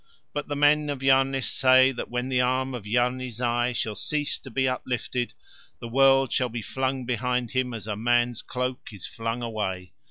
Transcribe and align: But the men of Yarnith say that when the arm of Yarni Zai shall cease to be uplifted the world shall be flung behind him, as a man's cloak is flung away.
But 0.33 0.47
the 0.47 0.55
men 0.55 0.89
of 0.89 1.03
Yarnith 1.03 1.43
say 1.43 1.91
that 1.91 2.09
when 2.09 2.27
the 2.27 2.41
arm 2.41 2.73
of 2.73 2.87
Yarni 2.87 3.29
Zai 3.29 3.71
shall 3.71 3.93
cease 3.93 4.39
to 4.39 4.49
be 4.49 4.67
uplifted 4.67 5.35
the 5.79 5.87
world 5.87 6.31
shall 6.33 6.49
be 6.49 6.63
flung 6.63 7.05
behind 7.05 7.51
him, 7.51 7.71
as 7.71 7.85
a 7.85 7.95
man's 7.95 8.41
cloak 8.41 8.89
is 8.91 9.05
flung 9.05 9.43
away. 9.43 9.93